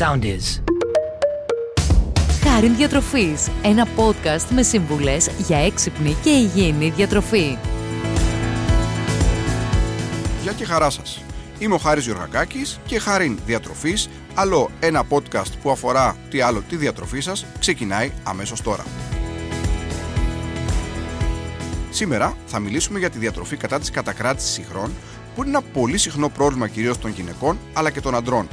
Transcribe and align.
sound 0.00 0.24
is. 0.24 0.62
Χάριν 2.42 2.76
Διατροφής, 2.76 3.48
ένα 3.62 3.86
podcast 3.96 4.46
με 4.50 4.62
σύμβουλες 4.62 5.30
για 5.38 5.58
έξυπνη 5.58 6.16
και 6.22 6.30
υγιεινή 6.30 6.90
διατροφή. 6.90 7.58
Γεια 10.42 10.52
και 10.52 10.64
χαρά 10.64 10.90
σας. 10.90 11.22
Είμαι 11.58 11.74
ο 11.74 11.78
Χάρης 11.78 12.04
Γιωργακάκης 12.04 12.80
και 12.86 12.98
Χάριν 12.98 13.38
Διατροφής, 13.46 14.08
άλλο 14.34 14.70
ένα 14.80 15.04
podcast 15.08 15.52
που 15.62 15.70
αφορά 15.70 16.16
τι 16.30 16.40
άλλο 16.40 16.62
τη 16.68 16.76
διατροφή 16.76 17.20
σας, 17.20 17.46
ξεκινάει 17.58 18.12
αμέσως 18.22 18.62
τώρα. 18.62 18.84
Σήμερα 21.90 22.36
θα 22.46 22.58
μιλήσουμε 22.58 22.98
για 22.98 23.10
τη 23.10 23.18
διατροφή 23.18 23.56
κατά 23.56 23.78
της 23.78 23.90
κατακράτησης 23.90 24.58
ηχρών, 24.58 24.90
που 25.34 25.42
είναι 25.42 25.50
ένα 25.50 25.62
πολύ 25.62 25.98
συχνό 25.98 26.28
πρόβλημα 26.28 26.68
κυρίως 26.68 26.98
των 26.98 27.10
γυναικών 27.10 27.58
αλλά 27.72 27.90
και 27.90 28.00
των 28.00 28.14
αντρών. 28.14 28.48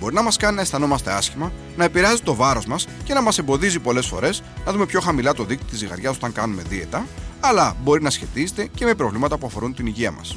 Μπορεί 0.00 0.14
να 0.14 0.22
μας 0.22 0.36
κάνει 0.36 0.56
να 0.56 0.62
αισθανόμαστε 0.62 1.12
άσχημα, 1.12 1.52
να 1.76 1.84
επηρεάζει 1.84 2.22
το 2.22 2.34
βάρος 2.34 2.66
μας 2.66 2.86
και 3.04 3.14
να 3.14 3.22
μας 3.22 3.38
εμποδίζει 3.38 3.78
πολλές 3.78 4.06
φορές 4.06 4.42
να 4.66 4.72
δούμε 4.72 4.86
πιο 4.86 5.00
χαμηλά 5.00 5.34
το 5.34 5.44
δίκτυο 5.44 5.68
της 5.68 5.78
ζυγαριάς 5.78 6.16
όταν 6.16 6.32
κάνουμε 6.32 6.62
δίαιτα, 6.62 7.06
αλλά 7.40 7.76
μπορεί 7.82 8.02
να 8.02 8.10
σχετίζεται 8.10 8.68
και 8.74 8.84
με 8.84 8.94
προβλήματα 8.94 9.38
που 9.38 9.46
αφορούν 9.46 9.74
την 9.74 9.86
υγεία 9.86 10.10
μας. 10.10 10.36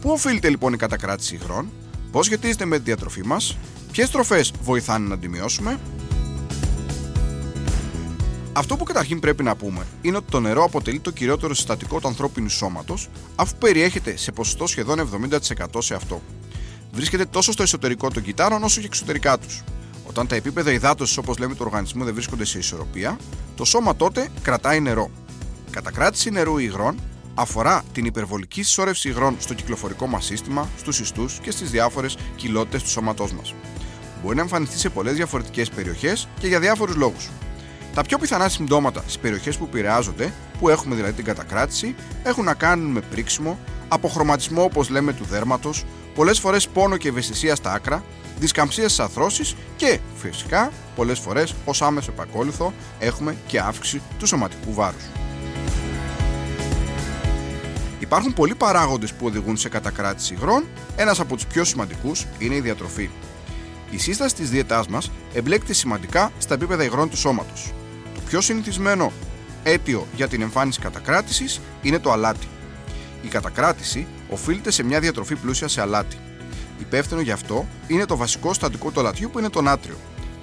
Πού 0.00 0.10
οφείλεται 0.10 0.48
λοιπόν 0.48 0.72
η 0.72 0.76
κατακράτηση 0.76 1.34
υγρών, 1.34 1.70
πώς 2.10 2.26
σχετίζεται 2.26 2.64
με 2.64 2.76
τη 2.76 2.82
διατροφή 2.82 3.24
μας, 3.24 3.56
ποιες 3.92 4.10
τροφές 4.10 4.52
βοηθάνε 4.62 5.08
να 5.08 5.18
τη 5.18 5.28
μειώσουμε; 5.28 5.78
Αυτό 8.52 8.76
που 8.76 8.84
καταρχήν 8.84 9.20
πρέπει 9.20 9.42
να 9.42 9.56
πούμε 9.56 9.86
είναι 10.02 10.16
ότι 10.16 10.30
το 10.30 10.40
νερό 10.40 10.64
αποτελεί 10.64 11.00
το 11.00 11.10
κυριότερο 11.10 11.54
συστατικό 11.54 12.00
του 12.00 12.08
ανθρώπινου 12.08 12.48
σώματος, 12.48 13.08
αφού 13.36 13.54
περιέχεται 13.58 14.16
σε 14.16 14.32
ποσοστό 14.32 14.66
σχεδόν 14.66 14.98
70% 14.98 15.66
σε 15.78 15.94
αυτό. 15.94 16.22
Βρίσκεται 16.96 17.24
τόσο 17.24 17.52
στο 17.52 17.62
εσωτερικό 17.62 18.10
των 18.10 18.22
κυτάρων 18.22 18.62
όσο 18.62 18.80
και 18.80 18.86
εξωτερικά 18.86 19.38
τους. 19.38 19.62
Όταν 20.06 20.26
τα 20.26 20.34
επίπεδα 20.34 20.72
υδάτωσης, 20.72 21.16
όπως 21.16 21.38
λέμε, 21.38 21.54
του 21.54 21.62
οργανισμού 21.64 22.04
δεν 22.04 22.14
βρίσκονται 22.14 22.44
σε 22.44 22.58
ισορροπία, 22.58 23.18
το 23.56 23.64
σώμα 23.64 23.96
τότε 23.96 24.28
κρατάει 24.42 24.80
νερό. 24.80 25.10
Κατακράτηση 25.70 26.30
νερού 26.30 26.58
ή 26.58 26.64
υγρών 26.68 27.00
αφορά 27.34 27.82
την 27.92 28.04
υπερβολική 28.04 28.62
συσσόρευση 28.62 29.08
υγρών 29.08 29.36
στο 29.38 29.54
κυκλοφορικό 29.54 30.06
μας 30.06 30.24
σύστημα, 30.24 30.68
στους 30.78 31.00
ιστούς 31.00 31.38
και 31.42 31.50
στις 31.50 31.70
διάφορες 31.70 32.16
κοιλότητες 32.36 32.82
του 32.82 32.88
σώματός 32.88 33.32
μας. 33.32 33.54
Μπορεί 34.22 34.36
να 34.36 34.42
εμφανιστεί 34.42 34.78
σε 34.78 34.88
πολλές 34.88 35.14
διαφορετικές 35.14 35.70
περιοχές 35.70 36.28
και 36.38 36.46
για 36.46 36.60
διάφορους 36.60 36.96
λόγους. 36.96 37.28
Τα 37.94 38.02
πιο 38.02 38.18
πιθανά 38.18 38.48
συμπτώματα 38.48 39.00
στις 39.00 39.18
περιοχές 39.18 39.56
που 39.56 39.64
επηρεάζονται, 39.64 40.32
που 40.58 40.68
έχουμε 40.68 40.94
δηλαδή 40.94 41.14
την 41.14 41.24
κατακράτηση, 41.24 41.94
έχουν 42.22 42.44
να 42.44 42.54
κάνουν 42.54 42.90
με 42.90 43.00
πρίξιμο, 43.00 43.58
αποχρωματισμό 43.88 44.62
όπως 44.62 44.88
λέμε 44.88 45.12
του 45.12 45.24
δέρματος, 45.24 45.84
πολλές 46.14 46.38
φορές 46.38 46.68
πόνο 46.68 46.96
και 46.96 47.08
ευαισθησία 47.08 47.54
στα 47.54 47.72
άκρα, 47.72 48.04
δισκαμψία 48.38 48.84
στις 48.88 49.00
αρθρώσει 49.00 49.56
και 49.76 49.98
φυσικά 50.14 50.70
πολλές 50.96 51.18
φορές 51.18 51.54
ως 51.64 51.82
άμεσο 51.82 52.10
επακόλουθο 52.10 52.72
έχουμε 52.98 53.36
και 53.46 53.60
αύξηση 53.60 54.02
του 54.18 54.26
σωματικού 54.26 54.74
βάρους. 54.74 55.02
Υπάρχουν 57.98 58.32
πολλοί 58.32 58.54
παράγοντες 58.54 59.12
που 59.12 59.26
οδηγούν 59.26 59.56
σε 59.56 59.68
κατακράτηση 59.68 60.34
υγρών, 60.34 60.64
ένας 60.96 61.20
από 61.20 61.34
τους 61.34 61.46
πιο 61.46 61.64
σημαντικούς 61.64 62.26
είναι 62.38 62.54
η 62.54 62.60
διατροφή. 62.60 63.10
Η 63.90 63.98
σύσταση 63.98 64.34
της 64.34 64.50
δίαιτάς 64.50 64.86
μας 64.88 65.10
εμπλέκεται 65.34 65.72
σημαντικά 65.72 66.32
στα 66.38 66.54
επίπεδα 66.54 66.84
υγρών 66.84 67.10
του 67.10 67.16
σώματος. 67.16 67.72
Το 68.14 68.20
πιο 68.26 68.40
συνηθισμένο 68.40 69.12
αίτιο 69.66 70.06
για 70.14 70.28
την 70.28 70.42
εμφάνιση 70.42 70.80
κατακράτησης 70.80 71.60
είναι 71.82 71.98
το 71.98 72.12
αλάτι. 72.12 72.46
Η 73.22 73.28
κατακράτηση 73.28 74.06
οφείλεται 74.30 74.70
σε 74.70 74.82
μια 74.82 75.00
διατροφή 75.00 75.36
πλούσια 75.36 75.68
σε 75.68 75.80
αλάτι. 75.80 76.16
Υπεύθυνο 76.78 77.20
γι' 77.20 77.30
αυτό 77.30 77.66
είναι 77.86 78.06
το 78.06 78.16
βασικό 78.16 78.48
συστατικό 78.48 78.90
του 78.90 79.00
αλατιού 79.00 79.30
που 79.30 79.38
είναι 79.38 79.50
το 79.50 79.62
νάτριο. 79.62 79.96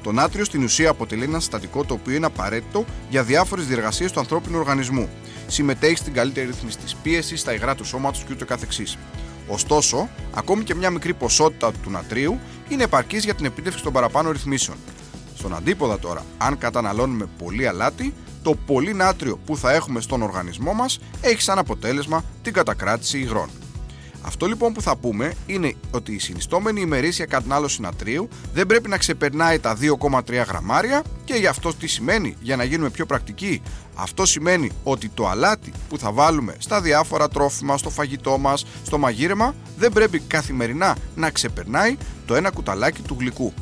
Το 0.04 0.12
νάτριο 0.12 0.46
στην 0.46 0.64
ουσία 0.64 0.90
αποτελεί 0.90 1.24
ένα 1.24 1.40
συστατικό 1.40 1.84
το 1.84 1.94
οποίο 1.94 2.16
είναι 2.16 2.26
απαραίτητο 2.26 2.86
για 3.10 3.24
διάφορες 3.24 3.66
διεργασίες 3.66 4.12
του 4.12 4.20
ανθρώπινου 4.20 4.60
οργανισμού. 4.60 5.10
Συμμετέχει 5.48 5.96
στην 5.96 6.14
καλύτερη 6.14 6.48
ρύθμιση 6.48 6.78
της 6.78 6.96
πίεσης, 6.96 7.40
στα 7.40 7.54
υγρά 7.54 7.76
του 7.76 7.86
σώματος 7.86 8.24
κ.ο.κ. 8.24 8.52
Ωστόσο, 9.48 10.10
ακόμη 10.34 10.64
και 10.64 10.76
μια 10.76 10.90
μικρή 10.90 11.14
ποσότητα 11.14 11.72
του 11.72 11.90
νατρίου 11.90 12.40
είναι 12.70 12.84
επαρκής 12.84 13.24
για 13.24 13.34
την 13.34 13.46
επίτευξη 13.46 13.84
των 13.84 13.94
παραπάνω 13.94 14.32
ρυθμίσεων. 14.32 14.78
Στον 15.36 15.56
αντίποδα 15.56 16.00
τώρα, 16.00 16.26
αν 16.38 16.58
καταναλώνουμε 16.58 17.26
πολύ 17.38 17.68
αλάτι, 17.68 18.14
το 18.44 18.56
πολύ 18.66 18.94
νάτριο 18.94 19.40
που 19.46 19.58
θα 19.58 19.72
έχουμε 19.72 20.02
στον 20.02 20.22
οργανισμό 20.22 20.74
μας 20.74 21.00
έχει 21.22 21.42
σαν 21.42 21.58
αποτέλεσμα 21.58 22.24
την 22.42 22.54
κατακράτηση 22.54 23.20
υγρών. 23.20 23.50
Αυτό 24.26 24.46
λοιπόν 24.46 24.74
που 24.74 24.82
θα 24.82 24.96
πούμε 24.96 25.34
είναι 25.46 25.76
ότι 25.92 26.14
η 26.14 26.20
συνιστόμενη 26.20 26.82
ημερήσια 26.82 27.26
κατανάλωση 27.26 27.82
νατρίου 27.82 28.28
δεν 28.54 28.66
πρέπει 28.66 28.90
να 28.90 28.98
ξεπερνάει 28.98 29.60
τα 29.60 29.78
2,3 30.02 30.22
γραμμάρια 30.48 31.04
και 31.26 31.34
γι' 31.34 31.48
αυτό 31.48 31.74
τι 31.74 31.88
σημαίνει 31.88 32.36
για 32.40 32.56
να 32.56 32.64
γίνουμε 32.64 32.90
πιο 32.90 33.06
πρακτικοί. 33.06 33.62
Αυτό 33.96 34.26
σημαίνει 34.26 34.72
ότι 34.84 35.10
το 35.10 35.28
αλάτι 35.28 35.74
που 35.90 35.98
θα 35.98 36.12
βάλουμε 36.12 36.56
στα 36.58 36.82
διάφορα 36.82 37.28
τρόφιμα, 37.28 37.78
στο 37.78 37.90
φαγητό 37.90 38.38
μας, 38.38 38.66
στο 38.86 38.98
μαγείρεμα 38.98 39.56
δεν 39.78 39.92
πρέπει 39.92 40.20
καθημερινά 40.20 40.98
να 41.16 41.30
ξεπερνάει 41.30 41.98
το 42.26 42.36
ένα 42.36 42.50
κουταλάκι 42.52 43.02
του 43.02 43.16
γλυκού. 43.20 43.54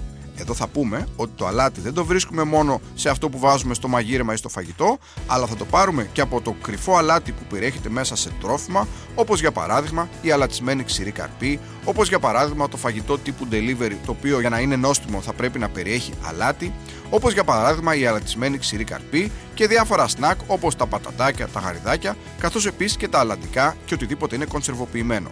Εδώ 0.42 0.54
θα 0.54 0.68
πούμε 0.68 1.08
ότι 1.16 1.32
το 1.36 1.48
αλάτι 1.48 1.82
δεν 1.82 1.94
το 1.94 2.06
βρίσκουμε 2.06 2.44
μόνο 2.44 2.82
σε 2.96 3.10
αυτό 3.10 3.30
που 3.30 3.40
βάζουμε 3.40 3.74
στο 3.74 3.88
μαγείρεμα 3.88 4.34
ή 4.34 4.36
στο 4.36 4.50
φαγητό, 4.50 4.98
αλλά 5.28 5.46
θα 5.46 5.56
το 5.56 5.66
πάρουμε 5.66 6.10
και 6.14 6.22
από 6.22 6.42
το 6.42 6.56
κρυφό 6.62 6.96
αλάτι 6.98 7.32
που 7.32 7.44
περιέχεται 7.50 7.90
μέσα 7.90 8.16
σε 8.16 8.30
τρόφιμα, 8.42 8.88
όπως 9.16 9.40
για 9.40 9.52
παράδειγμα 9.52 10.10
η 10.22 10.32
αλατισμένη 10.32 10.84
ξηρή 10.84 11.12
καρπή, 11.12 11.60
όπως 11.86 12.08
για 12.08 12.20
παράδειγμα 12.20 12.70
το 12.70 12.78
φαγητό 12.78 13.18
τύπου 13.18 13.48
delivery, 13.52 13.96
το 14.06 14.12
οποίο 14.12 14.40
για 14.40 14.50
να 14.50 14.60
είναι 14.60 14.76
νόστιμο 14.76 15.22
θα 15.22 15.34
πρέπει 15.34 15.60
να 15.60 15.70
περιέχει 15.70 16.14
αλάτι, 16.22 16.74
όπως 17.10 17.34
για 17.34 17.44
παράδειγμα 17.44 17.96
η 17.96 18.06
αλατισμένη 18.06 18.58
ξηρή 18.58 18.84
καρπή 18.84 19.32
και 19.54 19.68
διάφορα 19.68 20.08
σνακ 20.08 20.40
όπως 20.48 20.76
τα 20.76 20.86
πατατάκια, 20.86 21.48
τα 21.48 21.60
γαριδάκια, 21.60 22.16
καθώς 22.40 22.66
επίσης 22.66 22.98
και 22.98 23.08
τα 23.08 23.20
αλατικά 23.20 23.76
και 23.86 23.94
οτιδήποτε 23.94 24.36
είναι 24.36 24.46
κονσερβοποιημένο. 24.46 25.32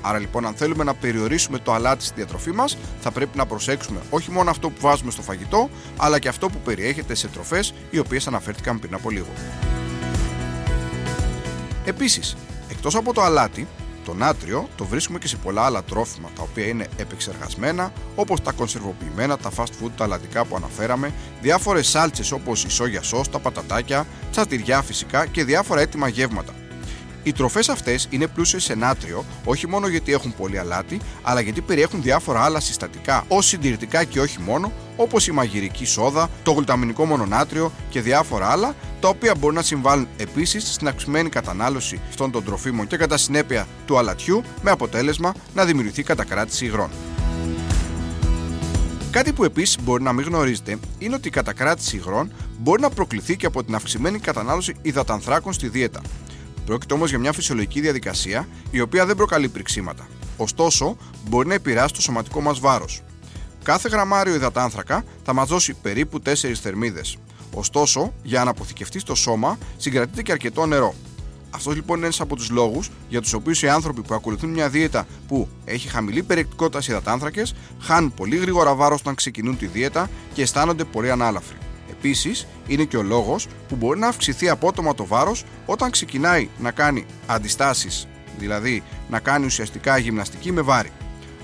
Άρα 0.00 0.18
λοιπόν, 0.18 0.46
αν 0.46 0.54
θέλουμε 0.54 0.84
να 0.84 0.94
περιορίσουμε 0.94 1.58
το 1.58 1.72
αλάτι 1.72 2.04
στη 2.04 2.14
διατροφή 2.16 2.50
μας, 2.50 2.76
θα 3.00 3.10
πρέπει 3.10 3.36
να 3.36 3.46
προσέξουμε 3.46 4.00
όχι 4.10 4.30
μόνο 4.30 4.50
αυτό 4.50 4.70
που 4.70 4.80
βάζουμε 4.80 5.10
στο 5.10 5.22
φαγητό, 5.22 5.70
αλλά 5.96 6.18
και 6.18 6.28
αυτό 6.28 6.48
που 6.48 6.58
περιέχεται 6.64 7.14
σε 7.14 7.28
τροφές 7.28 7.74
οι 7.90 7.98
οποίες 7.98 8.26
αναφέρθηκαν 8.26 8.78
πριν 8.78 8.94
από 8.94 9.10
λίγο. 9.10 9.32
Επίσης, 11.84 12.36
εκτός 12.68 12.94
από 12.94 13.12
το 13.12 13.22
αλάτι, 13.22 13.66
το 14.04 14.14
νάτριο 14.14 14.68
το 14.76 14.84
βρίσκουμε 14.84 15.18
και 15.18 15.28
σε 15.28 15.36
πολλά 15.36 15.62
άλλα 15.62 15.82
τρόφιμα 15.82 16.28
τα 16.36 16.42
οποία 16.42 16.66
είναι 16.66 16.86
επεξεργασμένα, 16.96 17.92
όπως 18.14 18.40
τα 18.42 18.52
κονσερβοποιημένα, 18.52 19.36
τα 19.36 19.50
fast 19.56 19.62
food, 19.82 19.90
τα 19.96 20.04
αλατικά 20.04 20.44
που 20.44 20.56
αναφέραμε, 20.56 21.12
διάφορες 21.40 21.88
σάλτσες 21.88 22.32
όπως 22.32 22.64
η 22.64 22.70
σόγια 22.70 23.02
σως, 23.02 23.30
τα 23.30 23.38
πατατάκια, 23.38 24.06
τσατηριά 24.30 24.82
φυσικά 24.82 25.26
και 25.26 25.44
διάφορα 25.44 25.80
έτοιμα 25.80 26.08
γεύματα. 26.08 26.59
Οι 27.22 27.32
τροφές 27.32 27.68
αυτές 27.68 28.06
είναι 28.10 28.26
πλούσιες 28.26 28.64
σε 28.64 28.74
νάτριο 28.74 29.24
όχι 29.44 29.68
μόνο 29.68 29.88
γιατί 29.88 30.12
έχουν 30.12 30.34
πολύ 30.36 30.58
αλάτι, 30.58 31.00
αλλά 31.22 31.40
γιατί 31.40 31.60
περιέχουν 31.60 32.02
διάφορα 32.02 32.42
άλλα 32.44 32.60
συστατικά 32.60 33.24
ως 33.28 33.46
συντηρητικά 33.46 34.04
και 34.04 34.20
όχι 34.20 34.40
μόνο, 34.40 34.72
όπως 34.96 35.26
η 35.26 35.32
μαγειρική 35.32 35.84
σόδα, 35.84 36.30
το 36.42 36.52
γλουταμινικό 36.52 37.04
μονονάτριο 37.04 37.72
και 37.90 38.00
διάφορα 38.00 38.50
άλλα, 38.50 38.74
τα 39.00 39.08
οποία 39.08 39.34
μπορούν 39.34 39.56
να 39.56 39.62
συμβάλλουν 39.62 40.08
επίσης 40.16 40.72
στην 40.72 40.88
αυξημένη 40.88 41.28
κατανάλωση 41.28 42.00
αυτών 42.08 42.30
των 42.30 42.44
τροφίμων 42.44 42.86
και 42.86 42.96
κατά 42.96 43.16
συνέπεια 43.16 43.66
του 43.86 43.98
αλατιού, 43.98 44.42
με 44.62 44.70
αποτέλεσμα 44.70 45.34
να 45.54 45.64
δημιουργηθεί 45.64 46.02
κατακράτηση 46.02 46.64
υγρών. 46.64 46.90
Κάτι 49.10 49.32
που 49.32 49.44
επίσης 49.44 49.78
μπορεί 49.82 50.02
να 50.02 50.12
μην 50.12 50.24
γνωρίζετε 50.24 50.78
είναι 50.98 51.14
ότι 51.14 51.28
η 51.28 51.30
κατακράτηση 51.30 51.96
υγρών 51.96 52.32
μπορεί 52.58 52.82
να 52.82 52.90
προκληθεί 52.90 53.36
και 53.36 53.46
από 53.46 53.64
την 53.64 53.74
αυξημένη 53.74 54.18
κατανάλωση 54.18 54.74
υδατανθράκων 54.82 55.52
στη 55.52 55.68
δίαιτα. 55.68 56.00
Πρόκειται 56.70 56.94
όμως 56.94 57.10
για 57.10 57.18
μια 57.18 57.32
φυσιολογική 57.32 57.80
διαδικασία 57.80 58.48
η 58.70 58.80
οποία 58.80 59.06
δεν 59.06 59.16
προκαλεί 59.16 59.48
πριξίματα. 59.48 60.08
Ωστόσο, 60.36 60.96
μπορεί 61.28 61.48
να 61.48 61.54
επηρεάσει 61.54 61.94
το 61.94 62.00
σωματικό 62.00 62.40
μας 62.40 62.60
βάρος. 62.60 63.02
Κάθε 63.62 63.88
γραμμάριο 63.88 64.34
υδατάνθρακα 64.34 65.04
θα 65.24 65.32
μας 65.32 65.48
δώσει 65.48 65.74
περίπου 65.74 66.20
4 66.20 66.60
θερμίδες. 66.60 67.16
Ωστόσο, 67.54 68.12
για 68.22 68.44
να 68.44 68.50
αποθηκευτεί 68.50 68.98
στο 68.98 69.14
σώμα, 69.14 69.58
συγκρατείται 69.76 70.22
και 70.22 70.32
αρκετό 70.32 70.66
νερό. 70.66 70.94
Αυτός 71.50 71.74
λοιπόν 71.74 71.96
είναι 71.96 72.06
ένας 72.06 72.20
από 72.20 72.36
τους 72.36 72.50
λόγους 72.50 72.90
για 73.08 73.20
τους 73.20 73.32
οποίους 73.32 73.62
οι 73.62 73.68
άνθρωποι 73.68 74.02
που 74.02 74.14
ακολουθούν 74.14 74.50
μια 74.50 74.68
δίαιτα 74.68 75.06
που 75.28 75.48
έχει 75.64 75.88
χαμηλή 75.88 76.22
περιεκτικότητα 76.22 76.80
σε 76.80 76.90
υδατάνθρακες 76.92 77.54
χάνουν 77.80 78.14
πολύ 78.14 78.36
γρήγορα 78.36 78.74
βάρος 78.74 79.00
όταν 79.00 79.14
ξεκινούν 79.14 79.58
τη 79.58 79.66
δίαιτα 79.66 80.10
και 80.32 80.42
αισθάνονται 80.42 80.84
πολύ 80.84 81.10
ανάλαφροι. 81.10 81.56
Επίσης, 82.02 82.46
είναι 82.66 82.84
και 82.84 82.96
ο 82.96 83.02
λόγος 83.02 83.46
που 83.68 83.76
μπορεί 83.76 83.98
να 83.98 84.08
αυξηθεί 84.08 84.48
απότομα 84.48 84.94
το 84.94 85.06
βάρος 85.06 85.44
όταν 85.66 85.90
ξεκινάει 85.90 86.48
να 86.58 86.70
κάνει 86.70 87.06
αντιστάσεις, 87.26 88.08
δηλαδή 88.38 88.82
να 89.08 89.18
κάνει 89.20 89.44
ουσιαστικά 89.44 89.98
γυμναστική 89.98 90.52
με 90.52 90.60
βάρη. 90.60 90.90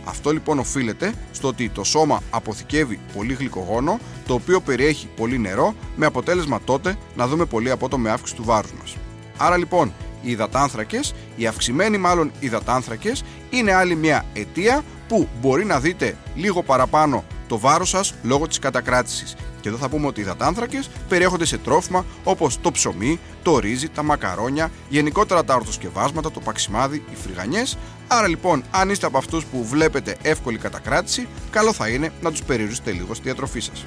Αυτό 0.05 0.31
λοιπόν 0.33 0.59
οφείλεται 0.59 1.13
στο 1.33 1.49
ότι 1.49 1.69
το 1.69 1.85
σώμα 1.85 2.23
αποθηκεύει 2.31 3.01
πολύ 3.15 3.35
γλυκογόνο, 3.35 3.99
το 4.27 4.35
οποίο 4.35 4.61
περιέχει 4.61 5.09
πολύ 5.17 5.39
νερό, 5.39 5.75
με 5.97 6.07
αποτέλεσμα 6.07 6.61
τότε 6.65 6.97
να 7.17 7.27
δούμε 7.27 7.45
πολύ 7.45 7.71
απότομη 7.71 8.09
αύξηση 8.09 8.35
του 8.35 8.45
βάρους 8.45 8.73
μας. 8.81 8.97
Άρα 9.37 9.57
λοιπόν, 9.57 9.93
οι 10.23 10.31
υδατάνθρακες, 10.31 11.15
οι 11.37 11.47
αυξημένοι 11.47 11.99
μάλλον 11.99 12.31
υδατάνθρακες, 12.41 13.25
είναι 13.51 13.73
άλλη 13.73 13.95
μια 13.95 14.25
αιτία 14.33 14.85
που 15.09 15.29
μπορεί 15.41 15.65
να 15.65 15.81
δείτε 15.81 16.17
λίγο 16.35 16.63
παραπάνω 16.63 17.25
το 17.49 17.59
βάρος 17.59 17.89
σας 17.89 18.15
λόγω 18.23 18.47
της 18.47 18.59
κατακράτησης. 18.59 19.35
Και 19.61 19.69
εδώ 19.69 19.77
θα 19.77 19.89
πούμε 19.89 20.07
ότι 20.07 20.21
οι 20.21 20.23
υδατάνθρακε 20.23 20.83
περιέχονται 21.09 21.45
σε 21.45 21.59
τρόφιμα 21.59 22.05
όπως 22.25 22.61
το 22.61 22.71
ψωμί, 22.71 23.21
το 23.43 23.59
ρύζι, 23.59 23.89
τα 23.89 24.03
μακαρόνια, 24.03 24.71
γενικότερα 24.89 25.45
τα 25.45 25.55
ορθοσκευάσματα, 25.55 26.31
το 26.31 26.41
παξιμάδι, 26.41 27.05
οι 27.13 27.17
φρυγανιές. 27.23 27.79
Άρα 28.09 28.29
λοιπόν, 28.29 28.65
αν 28.71 28.91
είστε 28.91 29.07
από 29.07 29.19
αυτούς 29.19 29.45
που 29.45 29.65
βλέπετε 29.65 30.17
εύκολη 30.23 30.59
κατακράτηση, 30.59 31.29
καλό 31.51 31.73
θα 31.73 31.89
είναι 31.89 32.13
να 32.21 32.31
τους 32.31 32.43
περιορίσετε 32.43 32.91
λίγο 32.91 33.15
στη 33.15 33.25
διατροφή 33.25 33.61
σας. 33.61 33.85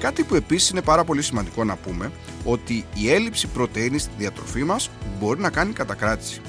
Κάτι 0.00 0.24
που 0.24 0.34
επίσης 0.34 0.70
είναι 0.70 0.82
πάρα 0.82 1.04
πολύ 1.04 1.22
σημαντικό 1.22 1.64
να 1.64 1.76
πούμε 1.76 2.12
ότι 2.44 2.86
η 2.94 3.10
έλλειψη 3.10 3.46
πρωτενη 3.46 3.98
στη 3.98 4.10
διατροφή 4.18 4.64
μας 4.64 4.90
μπορεί 5.18 5.40
να 5.40 5.50
κάνει 5.50 5.72
κατακράτηση. 5.72 6.40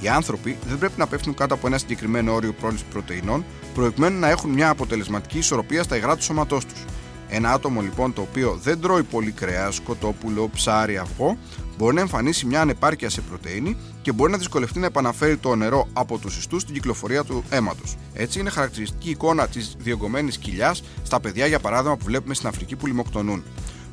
Οι 0.00 0.08
άνθρωποι 0.08 0.56
δεν 0.68 0.78
πρέπει 0.78 0.94
να 0.96 1.06
πέφτουν 1.06 1.34
κάτω 1.34 1.54
από 1.54 1.66
ένα 1.66 1.78
συγκεκριμένο 1.78 2.34
όριο 2.34 2.52
πρόληψης 2.52 2.86
πρωτεϊνών 2.90 3.44
προκειμένου 3.74 4.18
να 4.18 4.28
έχουν 4.28 4.50
μια 4.50 4.70
αποτελεσματική 4.70 5.38
ισορροπία 5.38 5.82
στα 5.82 5.96
υγρά 5.96 6.16
του 6.16 6.22
σώματός 6.22 6.66
τους. 6.66 6.84
Ένα 7.28 7.52
άτομο 7.52 7.80
λοιπόν 7.80 8.12
το 8.12 8.20
οποίο 8.20 8.58
δεν 8.62 8.80
τρώει 8.80 9.02
πολύ 9.02 9.30
κρέα, 9.30 9.72
κοτόπουλο, 9.84 10.48
ψάρι, 10.48 10.96
αυγό, 10.98 11.38
μπορεί 11.78 11.94
να 11.94 12.00
εμφανίσει 12.00 12.46
μια 12.46 12.60
ανεπάρκεια 12.60 13.10
σε 13.10 13.20
πρωτενη 13.20 13.76
και 14.02 14.12
μπορεί 14.12 14.32
να 14.32 14.38
δυσκολευτεί 14.38 14.78
να 14.78 14.86
επαναφέρει 14.86 15.36
το 15.36 15.54
νερό 15.54 15.88
από 15.92 16.18
τους 16.18 16.38
ιστούς 16.38 16.62
στην 16.62 16.74
κυκλοφορία 16.74 17.24
του 17.24 17.44
αίματος. 17.50 17.96
Έτσι, 18.14 18.40
είναι 18.40 18.50
χαρακτηριστική 18.50 19.10
εικόνα 19.10 19.48
της 19.48 19.76
διωγγωμένης 19.78 20.38
κοιλιάς 20.38 20.82
στα 21.02 21.20
παιδιά, 21.20 21.46
για 21.46 21.58
παράδειγμα, 21.58 21.96
που 21.96 22.04
βλέπουμε 22.04 22.34
στην 22.34 22.48
Αφρική 22.48 22.76
που 22.76 22.86
λιμοκτονούν. 22.86 23.44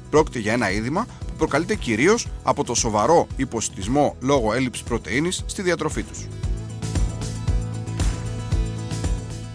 Πρόκειται 0.09 0.39
για 0.39 0.53
ένα 0.53 0.71
είδημα 0.71 1.05
που 1.26 1.26
προκαλείται 1.37 1.75
κυρίως 1.75 2.27
από 2.43 2.63
το 2.63 2.73
σοβαρό 2.73 3.27
υποσυτισμό 3.35 4.15
λόγω 4.19 4.53
έλλειψης 4.53 4.83
πρωτενη 4.83 5.31
στη 5.31 5.61
διατροφή 5.61 6.03
τους. 6.03 6.27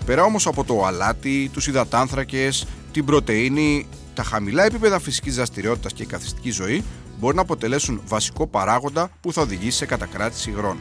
Πέρα 0.05 0.23
όμως 0.25 0.47
από 0.47 0.65
το 0.65 0.85
αλάτι, 0.85 1.51
τους 1.53 1.67
υδατάνθρακες, 1.67 2.67
την 2.93 3.05
πρωτενη, 3.05 3.87
τα 4.15 4.23
χαμηλά 4.23 4.65
επίπεδα 4.65 4.99
φυσικής 4.99 5.35
δραστηριότητας 5.35 5.93
και 5.93 6.03
η 6.03 6.07
καθιστική 6.07 6.51
ζωή 6.51 6.85
μπορεί 7.19 7.37
να 7.37 7.43
αποτελέσουν 7.43 8.01
βασικό 8.07 8.47
παράγοντα 8.47 9.11
που 9.21 9.33
θα 9.33 9.43
οδηγήσει 9.43 9.77
σε 9.77 9.87
κατακράτηση 9.87 10.51
υγρών. 10.51 10.79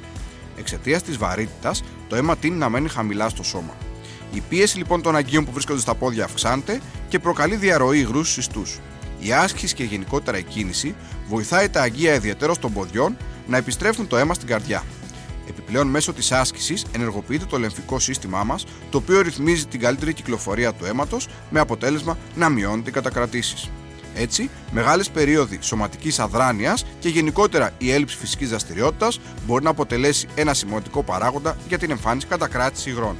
Εξαιτίας 0.57 1.03
της 1.03 1.17
βαρύτητας, 1.17 1.83
το 2.07 2.15
αίμα 2.15 2.37
τίνει 2.37 2.57
να 2.57 2.69
μένει 2.69 2.89
χαμηλά 2.89 3.29
στο 3.29 3.43
σώμα. 3.43 3.75
Η 4.33 4.41
πίεση 4.49 4.77
λοιπόν 4.77 5.01
των 5.01 5.15
αγκίων 5.15 5.45
που 5.45 5.51
βρίσκονται 5.51 5.79
στα 5.79 5.95
πόδια 5.95 6.23
αυξάνεται 6.23 6.81
και 7.07 7.19
προκαλεί 7.19 7.55
διαρροή 7.55 7.99
υγρούς 7.99 8.31
στου 8.31 8.39
ιστού. 8.39 8.63
Η 9.21 9.33
άσκηση 9.33 9.75
και 9.75 9.83
γενικότερα 9.83 10.37
η 10.37 10.43
κίνηση 10.43 10.95
βοηθάει 11.27 11.69
τα 11.69 11.81
αγκία 11.81 12.13
ιδιαίτερω 12.13 12.55
των 12.55 12.73
ποδιών 12.73 13.17
να 13.47 13.57
επιστρέφουν 13.57 14.07
το 14.07 14.17
αίμα 14.17 14.33
στην 14.33 14.47
καρδιά. 14.47 14.83
Επιπλέον, 15.49 15.87
μέσω 15.87 16.13
της 16.13 16.31
άσκησης 16.31 16.85
ενεργοποιείται 16.91 17.45
το 17.45 17.59
λεμφικό 17.59 17.99
σύστημά 17.99 18.43
μας, 18.43 18.65
το 18.89 18.97
οποίο 18.97 19.21
ρυθμίζει 19.21 19.65
την 19.65 19.79
καλύτερη 19.79 20.13
κυκλοφορία 20.13 20.73
του 20.73 20.85
αίματος 20.85 21.27
με 21.49 21.59
αποτέλεσμα 21.59 22.17
να 22.35 22.49
μειώνει 22.49 22.83
οι 22.85 22.91
κατακρατήσεις. 22.91 23.69
Έτσι, 24.15 24.49
μεγάλες 24.71 25.09
περίοδοι 25.09 25.57
σωματικής 25.61 26.19
αδράνειας 26.19 26.85
και 26.99 27.09
γενικότερα 27.09 27.71
η 27.77 27.91
έλλειψη 27.91 28.17
φυσικής 28.17 28.49
δραστηριότητας 28.49 29.19
μπορεί 29.45 29.63
να 29.63 29.69
αποτελέσει 29.69 30.27
ένα 30.35 30.53
σημαντικό 30.53 31.03
παράγοντα 31.03 31.57
για 31.67 31.77
την 31.77 31.91
εμφάνιση 31.91 32.27
κατακράτησης 32.27 32.85
υγρών. 32.85 33.15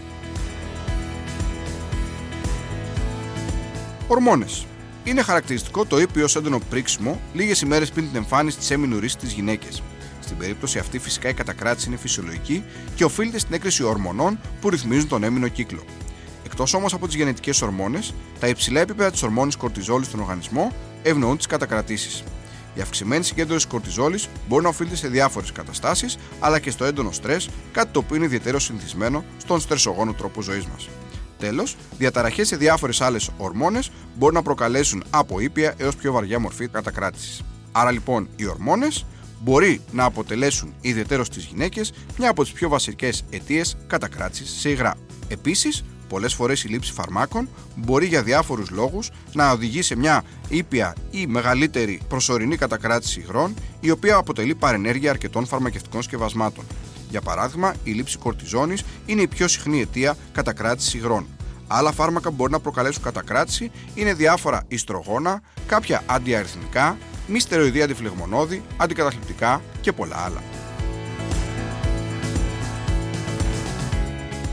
Ορμόνες. 4.07 4.65
Είναι 5.03 5.21
χαρακτηριστικό 5.21 5.86
το 5.86 6.00
ήπιο 6.00 6.27
έντονο 6.36 6.59
πρίξιμο 6.69 7.21
λίγες 7.33 7.62
ημέρες 7.62 7.92
πριν 7.92 8.07
την 8.07 8.15
εμφάνιση 8.15 8.57
της 8.57 8.71
έμεινου 8.71 9.00
ρίση 9.00 9.13
στις 9.13 9.31
γυναίκες. 9.31 9.83
Στην 10.19 10.38
περίπτωση 10.38 10.80
αυτή, 10.80 11.00
φυσικά 11.00 11.30
η 11.30 11.33
κατακράτηση 11.33 11.88
είναι 11.88 11.98
φυσιολογική 11.98 12.63
και 12.95 13.03
οφείλεται 13.03 13.39
στην 13.39 13.53
έκρηση 13.53 13.83
ορμονών 13.83 14.39
που 14.62 14.69
ρυθμίζουν 14.69 15.07
τον 15.07 15.24
έμεινο 15.24 15.48
κύκλο. 15.48 15.83
Εκτός 16.45 16.74
όμως 16.74 16.94
από 16.94 17.07
τις 17.07 17.15
γενετικές 17.15 17.62
ορμόνες, 17.62 18.13
τα 18.39 18.48
υψηλά 18.48 18.80
επίπεδα 18.80 19.12
της 19.12 19.24
ορμόνης 19.24 19.56
κορτιζόλης 19.56 20.07
στον 20.07 20.19
οργανισμό 20.19 20.71
ευνοούν 21.04 21.38
τις 21.38 21.45
κατακρατήσεις. 21.45 22.24
Η 22.75 22.81
αυξημένη 22.81 23.24
συγκέντρωση 23.24 23.68
κορτιζόλης 23.68 24.27
μπορεί 24.47 24.63
να 24.63 24.69
οφείλεται 24.69 24.95
σε 24.95 25.07
διάφορες 25.07 25.51
καταστάσεις, 25.51 26.18
αλλά 26.39 26.59
και 26.59 26.71
στο 26.71 26.86
έντονο 26.86 27.12
στρες, 27.12 27.50
κάτι 27.71 27.92
το 27.92 28.00
οποίο 28.00 28.15
είναι 28.15 28.25
ιδιαίτερο 28.25 28.59
συνηθισμένο 28.59 29.24
στον 29.38 29.59
στρεσογόνο 29.59 30.13
τρόπο 30.13 30.42
ζωής 30.42 30.65
μας. 30.65 30.89
Τέλος, 31.42 31.76
διαταραχές 31.98 32.48
σε 32.48 32.56
διάφορες 32.56 33.02
άλλες 33.02 33.30
ορμόνες 33.38 33.92
μπορούν 34.18 34.36
να 34.36 34.42
προκαλέσουν 34.42 35.04
από 35.10 35.40
ήπια 35.40 35.74
έως 35.78 35.96
πιο 35.96 36.12
βαριά 36.12 36.40
μορφή 36.40 36.68
κατακράτησης. 36.68 37.42
Άρα 37.72 37.92
λοιπόν 37.92 38.30
οι 38.36 38.46
ορμόνες 38.46 39.06
μπορεί 39.40 39.82
να 39.92 40.04
αποτελέσουν 40.04 40.74
ιδιαίτερος 40.82 41.28
στις 41.28 41.44
γυναίκες 41.44 41.94
μια 42.18 42.30
από 42.30 42.44
τις 42.44 42.52
πιο 42.52 42.70
βασικές 42.70 43.24
αιτίες 43.30 43.78
κατακράτησης 43.88 44.60
σε 44.60 44.70
υγρά. 44.70 44.96
Επίσης, 45.28 45.84
πολλές 46.10 46.34
φορές 46.34 46.64
η 46.64 46.68
λήψη 46.68 46.92
φαρμάκων 46.92 47.50
μπορεί 47.76 48.06
για 48.06 48.24
διάφορους 48.24 48.70
λόγους 48.70 49.12
να 49.34 49.52
οδηγεί 49.52 49.82
σε 49.82 49.96
μια 49.96 50.24
ήπια 50.50 50.96
ή 51.12 51.28
μεγαλύτερη 51.28 52.00
προσωρινή 52.08 52.58
κατακράτηση 52.58 53.20
υγρών, 53.20 53.54
η 53.80 53.92
οποία 53.92 54.16
αποτελεί 54.16 54.56
παρενέργεια 54.56 55.10
αρκετών 55.10 55.46
φαρμακευτικών 55.46 56.02
σκευασμάτων. 56.02 56.66
Για 57.12 57.22
παράδειγμα, 57.22 57.74
η 57.84 57.92
λήψη 57.92 58.18
κορτιζόνης 58.18 58.84
είναι 59.06 59.22
η 59.22 59.28
πιο 59.28 59.48
συχνή 59.48 59.81
αιτία 59.81 60.16
κατακράτησης 60.31 60.94
υγρών. 60.94 61.28
Άλλα 61.68 61.92
φάρμακα 61.92 62.30
που 62.30 62.36
μπορεί 62.36 62.52
να 62.52 62.60
προκαλέσουν 62.60 63.04
κατακράτηση 63.04 63.72
είναι 63.94 64.13
διάφορα 64.13 64.63
ιστρογόνα, 64.68 65.42
κάποια 65.68 66.04
αντιαριθμικά, 66.06 66.98
μη 67.28 67.40
στεροειδή 67.40 67.81
αντιφλεγμονώδη, 67.81 68.62
αντικαταθλιπτικά 68.78 69.62
και 69.81 69.92
πολλά 69.92 70.18
άλλα. 70.18 70.42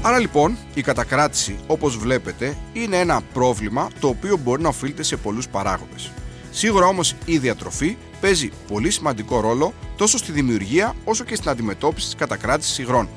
Άρα 0.02 0.18
λοιπόν 0.18 0.56
η 0.74 0.82
κατακράτηση 0.82 1.58
όπως 1.66 1.96
βλέπετε 1.96 2.56
είναι 2.72 2.96
ένα 2.96 3.20
πρόβλημα 3.32 3.88
το 4.00 4.08
οποίο 4.08 4.36
μπορεί 4.36 4.62
να 4.62 4.68
οφείλεται 4.68 5.02
σε 5.02 5.16
πολλούς 5.16 5.48
παράγοντες. 5.48 6.12
Σίγουρα 6.50 6.86
όμως 6.86 7.14
η 7.24 7.38
διατροφή 7.38 7.96
παίζει 8.20 8.50
πολύ 8.68 8.90
σημαντικό 8.90 9.40
ρόλο 9.40 9.74
τόσο 9.96 10.18
στη 10.18 10.32
δημιουργία 10.32 10.94
όσο 11.04 11.24
και 11.24 11.34
στην 11.34 11.50
αντιμετώπιση 11.50 12.06
της 12.06 12.14
κατακράτησης 12.14 12.78
υγρών. 12.78 13.08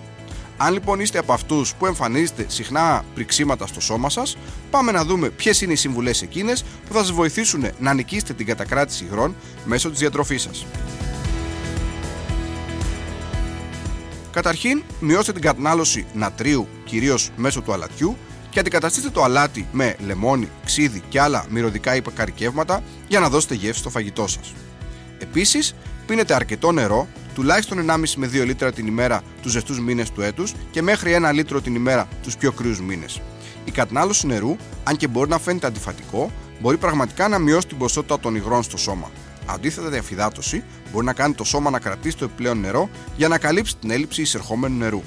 Αν 0.58 0.74
λοιπόν 0.74 1.00
είστε 1.00 1.18
από 1.18 1.34
αυτούς 1.34 1.74
που 1.74 1.86
εμφανίζετε 1.86 2.46
συχνά 2.48 3.06
πριξίματα 3.14 3.68
στο 3.68 3.82
σώμα 3.82 4.10
σας, 4.10 4.38
πάμε 4.70 4.92
να 4.92 5.06
δούμε 5.06 5.30
ποιες 5.30 5.62
είναι 5.62 5.74
οι 5.74 5.76
συμβουλές 5.76 6.22
εκείνες 6.22 6.64
που 6.88 6.94
θα 6.94 7.00
σας 7.00 7.12
βοηθήσουν 7.12 7.66
να 7.80 7.94
νικήσετε 7.94 8.34
την 8.34 8.46
κατακράτηση 8.46 9.04
υγρών 9.04 9.36
μέσω 9.66 9.90
της 9.90 10.00
διατροφής 10.00 10.42
σας. 10.42 10.66
Καταρχήν, 14.32 14.84
μειώστε 15.00 15.32
την 15.32 15.42
κατανάλωση 15.42 16.06
νατρίου 16.14 16.68
κυρίως 16.86 17.30
μέσω 17.36 17.62
του 17.62 17.74
αλατιού 17.74 18.18
και 18.50 18.60
αντικαταστήστε 18.60 19.10
το 19.10 19.24
αλάτι 19.24 19.68
με 19.72 19.96
λεμόνι, 20.06 20.50
ξύδι 20.66 21.04
και 21.10 21.22
άλλα 21.22 21.46
μυρωδικά 21.50 21.96
υποκαρικεύματα 21.96 22.84
για 23.08 23.20
να 23.20 23.30
δώσετε 23.30 23.56
γεύση 23.56 23.80
στο 23.80 23.90
φαγητό 23.90 24.28
σας. 24.28 24.54
Επίσης, 25.22 25.76
πίνετε 26.06 26.34
αρκετό 26.34 26.72
νερό 26.72 27.08
τουλάχιστον 27.34 27.78
1,5 27.90 28.16
με 28.16 28.28
2 28.28 28.46
λίτρα 28.46 28.72
την 28.72 28.88
ημέρα 28.88 29.22
τους 29.42 29.52
ζεστούς 29.52 29.80
μήνες 29.80 30.12
του 30.12 30.22
έτους 30.22 30.54
και 30.72 30.82
μέχρι 30.82 31.14
1 31.30 31.34
λίτρο 31.34 31.62
την 31.62 31.76
ημέρα 31.76 32.08
τους 32.24 32.38
πιο 32.38 32.52
κρύους 32.52 32.82
μήνες. 32.82 33.22
Η 33.66 33.72
κατανάλωση 33.72 34.28
νερού, 34.28 34.56
αν 34.84 34.98
και 34.98 35.08
μπορεί 35.08 35.30
να 35.30 35.40
φαίνεται 35.40 35.68
αντιφατικό, 35.68 36.32
μπορεί 36.62 36.78
πραγματικά 36.78 37.28
να 37.28 37.40
μειώσει 37.40 37.68
την 37.68 37.78
ποσότητα 37.78 38.20
των 38.20 38.36
υγρών 38.36 38.64
στο 38.64 38.78
σώμα. 38.78 39.12
Αντίθετα, 39.46 39.88
η 39.88 39.92
διαφυδάτωση 39.92 40.64
μπορεί 40.92 41.06
να 41.06 41.14
κάνει 41.14 41.34
το 41.34 41.44
σώμα 41.44 41.70
να 41.70 41.80
κρατήσει 41.80 42.18
το 42.18 42.26
επιπλέον 42.26 42.60
νερό 42.60 42.90
για 43.18 43.28
να 43.28 43.38
καλύψει 43.38 43.78
την 43.78 43.92
έλλειψη 43.92 44.22
εισερχόμενου 44.22 44.78
νερού. 44.78 45.02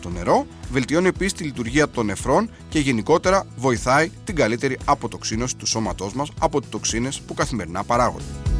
Το 0.00 0.10
νερό 0.10 0.46
βελτιώνει 0.70 1.08
επίσης 1.08 1.32
τη 1.32 1.44
λειτουργία 1.44 1.88
των 1.88 2.06
νεφρών 2.06 2.50
και 2.68 2.78
γενικότερα 2.78 3.46
βοηθάει 3.56 4.10
την 4.24 4.34
καλύτερη 4.34 4.78
αποτοξίνωση 4.84 5.56
του 5.56 5.66
σώματός 5.66 6.12
μας 6.12 6.30
από 6.40 6.60
τι 6.60 6.66
τοξίνες 6.68 7.20
που 7.20 7.34
καθημερινά 7.34 7.84
παράγονται. 7.84 8.53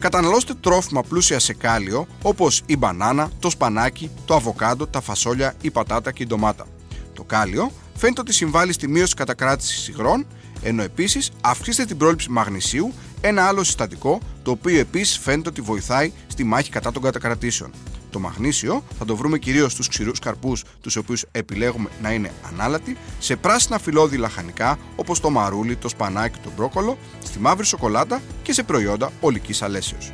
Καταναλώστε 0.00 0.54
τρόφιμα 0.60 1.02
πλούσια 1.02 1.38
σε 1.38 1.54
κάλιο 1.54 2.06
όπως 2.22 2.62
η 2.66 2.76
μπανάνα, 2.76 3.30
το 3.38 3.50
σπανάκι, 3.50 4.10
το 4.24 4.34
αβοκάντο, 4.34 4.86
τα 4.86 5.00
φασόλια, 5.00 5.54
η 5.60 5.70
πατάτα 5.70 6.12
και 6.12 6.22
η 6.22 6.26
ντομάτα. 6.26 6.66
Το 7.14 7.22
κάλιο 7.22 7.70
φαίνεται 7.94 8.20
ότι 8.20 8.32
συμβάλλει 8.32 8.72
στη 8.72 8.88
μείωση 8.88 9.14
κατακράτησης 9.14 9.88
υγρών, 9.88 10.26
ενώ 10.62 10.82
επίσης 10.82 11.30
αυξήστε 11.40 11.84
την 11.84 11.96
πρόληψη 11.96 12.30
μαγνησίου, 12.30 12.92
ένα 13.20 13.44
άλλο 13.44 13.64
συστατικό 13.64 14.20
το 14.42 14.50
οποίο 14.50 14.78
επίσης 14.78 15.18
φαίνεται 15.18 15.48
ότι 15.48 15.60
βοηθάει 15.60 16.12
στη 16.26 16.44
μάχη 16.44 16.70
κατά 16.70 16.92
των 16.92 17.02
κατακρατήσεων. 17.02 17.70
Το 18.10 18.18
μαγνήσιο 18.18 18.82
θα 18.98 19.04
το 19.04 19.16
βρούμε 19.16 19.38
κυρίως 19.38 19.72
στους 19.72 19.88
ξηρούς 19.88 20.18
καρπούς, 20.18 20.64
τους 20.80 20.96
οποίους 20.96 21.24
επιλέγουμε 21.32 21.88
να 22.02 22.12
είναι 22.12 22.32
ανάλατοι, 22.52 22.96
σε 23.18 23.36
πράσινα 23.36 23.78
φυλώδη 23.78 24.16
λαχανικά 24.16 24.78
όπως 24.96 25.20
το 25.20 25.30
μαρούλι, 25.30 25.76
το 25.76 25.88
σπανάκι, 25.88 26.38
το 26.42 26.50
μπρόκολο, 26.56 26.98
στη 27.24 27.38
μαύρη 27.38 27.66
σοκολάτα 27.66 28.20
και 28.42 28.52
σε 28.52 28.62
προϊόντα 28.62 29.12
ολικής 29.20 29.62
αλέσεως. 29.62 30.12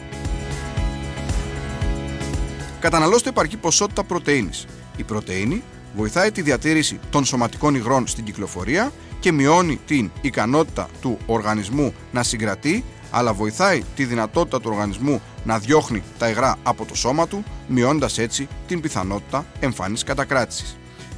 Καταναλώστε 2.81 3.29
επαρκή 3.29 3.57
ποσότητα 3.57 4.05
πρωτενη. 4.05 4.51
Η 4.97 5.03
πρωτενη 5.03 5.63
βοηθάει 5.97 6.33
τη 6.33 6.43
διατήρηση 6.43 7.01
των 7.11 7.25
σωματικών 7.25 7.75
υγρών 7.75 8.07
στην 8.07 8.25
κυκλοφορία 8.25 8.93
και 9.21 9.33
μειώνει 9.33 9.81
την 9.87 10.11
ικανότητα 10.21 10.89
του 11.01 11.19
οργανισμού 11.27 11.95
να 12.13 12.23
συγκρατεί 12.23 12.85
αλλά 13.17 13.33
βοηθάει 13.33 13.83
τη 13.97 14.05
δυνατότητα 14.05 14.61
του 14.61 14.71
οργανισμού 14.73 15.21
να 15.45 15.59
διώχνει 15.59 16.03
τα 16.19 16.29
υγρά 16.29 16.57
από 16.63 16.85
το 16.85 16.95
σώμα 16.95 17.29
του, 17.29 17.45
μειώνοντα 17.67 18.09
έτσι 18.17 18.49
την 18.67 18.81
πιθανότητα 18.81 19.47
εμφάνισης 19.61 20.05
κατακράτησης. 20.05 20.77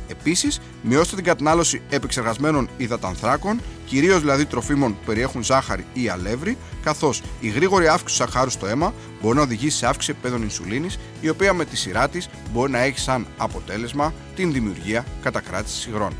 Επίσης, 0.08 0.60
μειώστε 0.82 1.16
την 1.16 1.24
κατανάλωση 1.24 1.82
επεξεργασμένων 1.90 2.68
υδατανθράκων, 2.76 3.60
κυρίως 3.86 4.20
δηλαδή 4.20 4.44
τροφίμων 4.44 4.92
που 4.92 5.04
περιέχουν 5.06 5.42
ζάχαρη 5.42 5.86
ή 5.92 6.08
αλεύρι, 6.08 6.56
καθώς 6.82 7.22
η 7.40 7.48
γρήγορη 7.48 7.88
αύξηση 7.88 8.04
του 8.20 8.30
σαχάρου 8.30 8.50
στο 8.50 8.66
αίμα 8.66 8.94
μπορεί 9.22 9.36
να 9.36 9.42
οδηγήσει 9.42 9.76
σε 9.76 9.86
αύξηση 9.86 10.10
επίπεδων 10.10 10.42
ινσουλίνης, 10.42 10.98
η 11.20 11.28
οποία 11.28 11.52
με 11.52 11.64
τη 11.64 11.76
σειρά 11.76 12.08
της 12.08 12.28
μπορεί 12.52 12.70
να 12.70 12.78
έχει 12.78 12.98
σαν 12.98 13.26
αποτέλεσμα 13.36 14.14
την 14.36 14.52
δημιουργία 14.52 15.04
κατακράτησης 15.22 15.86
υγρών. 15.86 16.12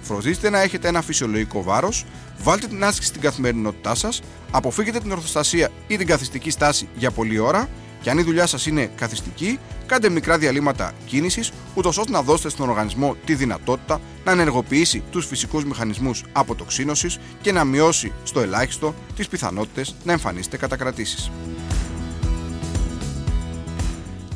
Φροντίστε 0.00 0.50
να 0.50 0.60
έχετε 0.60 0.88
ένα 0.88 1.02
φυσιολογικό 1.02 1.62
βάρος, 1.62 2.04
βάλτε 2.38 2.66
την 2.66 2.84
άσκηση 2.84 3.08
στην 3.08 3.20
καθημερινότητά 3.20 3.94
σας, 3.94 4.20
αποφύγετε 4.50 5.00
την 5.00 5.12
ορθοστασία 5.12 5.70
ή 5.86 5.96
την 5.96 6.06
καθιστική 6.06 6.50
στάση 6.50 6.88
για 6.94 7.10
πολλή 7.10 7.38
ώρα 7.38 7.68
και 8.04 8.10
αν 8.10 8.18
η 8.18 8.22
δουλειά 8.22 8.46
σας 8.46 8.66
είναι 8.66 8.90
καθιστική, 8.96 9.58
κάντε 9.86 10.08
μικρά 10.08 10.38
διαλύματα 10.38 10.92
κίνησης, 11.06 11.52
ούτως 11.74 11.98
ώστε 11.98 12.12
να 12.12 12.22
δώσετε 12.22 12.48
στον 12.48 12.68
οργανισμό 12.68 13.16
τη 13.24 13.34
δυνατότητα 13.34 14.00
να 14.24 14.32
ενεργοποιήσει 14.32 15.02
τους 15.10 15.26
φυσικούς 15.26 15.64
μηχανισμούς 15.64 16.24
αποτοξίνωσης 16.32 17.18
και 17.40 17.52
να 17.52 17.64
μειώσει 17.64 18.12
στο 18.24 18.40
ελάχιστο 18.40 18.94
τις 19.16 19.28
πιθανότητες 19.28 19.94
να 20.04 20.12
εμφανίσετε 20.12 20.56
κατακρατήσεις. 20.56 21.30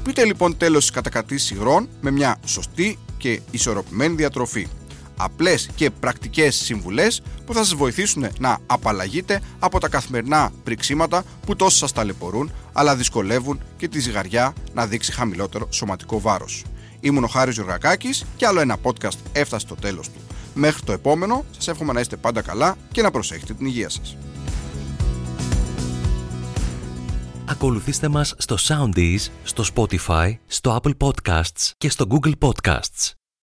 Πείτε 0.02 0.25
λοιπόν 0.25 0.57
τέλος 0.57 0.83
στις 0.83 0.95
κατακρατήσεις 0.95 1.50
υγρών 1.50 1.88
με 2.00 2.11
μια 2.11 2.37
σωστή 2.45 2.99
και 3.17 3.40
ισορροπημένη 3.50 4.14
διατροφή 4.14 4.69
απλές 5.19 5.69
και 5.75 5.91
πρακτικές 5.91 6.55
συμβουλές 6.57 7.23
που 7.47 7.55
θα 7.55 7.65
σας 7.65 7.75
βοηθήσουν 7.75 8.27
να 8.39 8.59
απαλλαγείτε 8.67 9.41
από 9.59 9.81
τα 9.81 9.89
καθημερινά 9.89 10.53
πριξίματα 10.65 11.25
που 11.47 11.57
τόσο 11.57 11.77
σας 11.77 11.93
ταλαιπωρούν 11.93 12.51
αλλά 12.73 12.97
δυσκολεύουν 12.97 13.61
και 13.77 13.89
τη 13.89 14.01
ζυγαριά 14.01 14.53
να 14.75 14.87
δείξει 14.87 15.13
χαμηλότερο 15.13 15.69
σωματικό 15.71 16.21
βάρος. 16.21 16.65
Ήμουν 17.01 17.25
ο 17.25 17.27
Χάρης 17.27 17.55
Γιωργακάκης 17.55 18.25
και 18.37 18.47
άλλο 18.47 18.61
ένα 18.61 18.77
podcast 18.83 19.19
έφτασε 19.33 19.67
στο 19.67 19.75
τέλος 19.75 20.09
του. 20.09 20.21
Μέχρι 20.55 20.83
το 20.83 20.93
επόμενο, 20.93 21.45
σας 21.51 21.69
εύχομαι 21.69 21.93
να 21.93 22.01
είστε 22.01 22.17
πάντα 22.17 22.43
καλά 22.43 22.77
και 22.93 23.03
να 23.03 23.11
προσέχετε 23.11 23.55
την 23.55 23.67
υγεία 23.67 23.89
σας. 23.89 24.17
Ακολουθήστε 27.51 28.09
μας 28.09 28.35
στο 28.39 28.57
Soundees, 28.61 29.27
στο 29.43 29.65
Spotify, 29.75 30.33
στο 30.47 30.81
Apple 30.83 30.93
Podcasts 30.99 31.71
και 31.79 31.91
στο 31.91 32.07
Google 32.11 32.33
Podcasts. 32.39 33.18